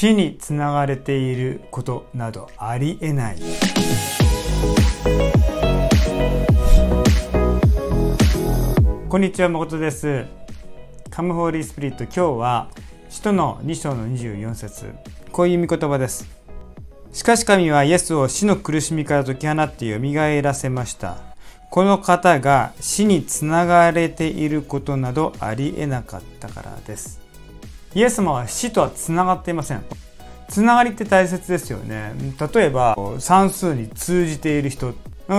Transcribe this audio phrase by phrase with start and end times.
[0.00, 3.38] 死につながれていることなどありえない。
[9.08, 10.24] こんにちは誠です。
[11.10, 12.68] カムホーリースピリット今日は
[13.08, 14.94] 使徒の2章の24節。
[15.32, 16.28] こういう見言葉です。
[17.12, 21.16] しかし神はイエスを死の苦しみから解き放って蘇らせました。
[21.72, 27.27] この方が死につながれていることなどありえなかったからです。
[27.94, 29.84] イエス様は死とはつながっていません。
[30.48, 32.12] つながりって大切ですよね。
[32.54, 34.94] 例えば算数に通じている人。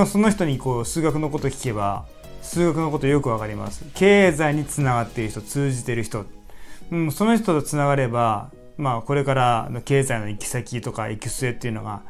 [0.07, 2.05] その人にこう数学のこと聞けば
[2.41, 3.85] 数学のことよくわかります。
[3.95, 6.25] 経済につながっている人通じている人、
[6.91, 12.01] うん、その人とつながればまあこれからの経済の行き先とか行き末っていうのが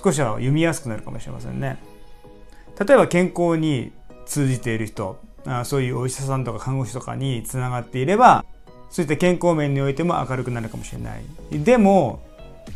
[0.00, 1.78] 少しは読みやすくなるかもしれませんね。
[2.78, 3.90] 例えば健康に
[4.26, 5.18] 通じている人。
[5.64, 8.44] そういうお医者さんとか看護師とかにつながっていれば
[8.90, 11.22] そういった健康面においても明るくなるかもしれない。
[11.52, 12.20] でも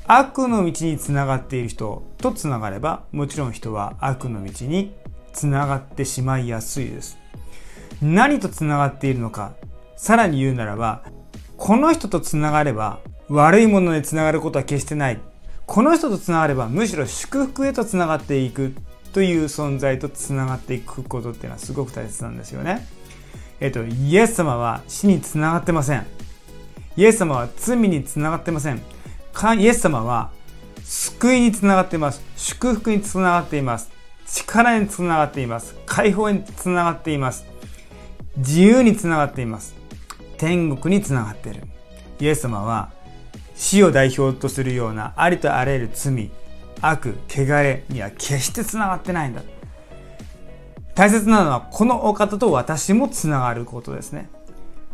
[0.07, 4.95] 悪の道につながっている人とつながればもちろん人は悪の道に
[5.33, 7.19] つながってしまいやすいです。
[8.01, 9.55] 何とつながっているのか
[9.97, 11.03] さらに言うならば
[11.56, 12.98] この人とつながれば
[13.29, 15.20] 悪いものにつながることは決してない。
[15.64, 18.75] この人とつながればむしろ祝福へとつながっていく
[19.12, 22.86] という存在とつながっていくことっていうのはすごく大切なんですよね。
[23.62, 26.05] えっと、イエス様は死につながってません。
[26.96, 28.82] イエス様は罪につながってません。
[29.60, 30.32] イエス様は
[30.82, 32.24] 救いにつながっています。
[32.36, 33.92] 祝福につながっています。
[34.27, 35.77] 力につながっています。
[35.86, 37.46] 解放につながっています。
[38.36, 39.77] 自由につながっています。
[40.38, 41.62] 天国につながっている。
[42.18, 42.90] イエス様は
[43.55, 46.33] 死を代表とするようなありとあらゆる罪、
[46.80, 49.42] 悪、汚れには決してつながってないんだ。
[50.95, 54.29] 大切なのはこのお方と私もつながることですね。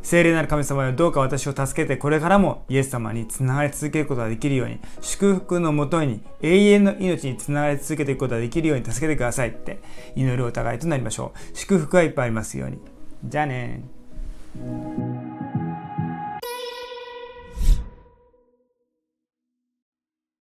[0.02, 9.80] 聖霊なる神様よどうか私を助けてこれからもイエス様につながり続けることができるように祝福のもとに永遠の命につながり続けていくことができるように助けてくださいって
[10.14, 11.56] 祈るお互いとなりましょう。
[11.56, 12.78] 祝福がいっぱいありますように。
[13.24, 13.82] じゃあね